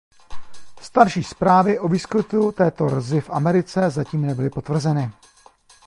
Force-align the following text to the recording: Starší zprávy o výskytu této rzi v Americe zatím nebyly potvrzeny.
Starší 0.81 1.23
zprávy 1.23 1.79
o 1.79 1.87
výskytu 1.87 2.51
této 2.51 2.85
rzi 3.01 3.21
v 3.21 3.29
Americe 3.29 3.89
zatím 3.89 4.21
nebyly 4.25 4.49
potvrzeny. 4.49 5.11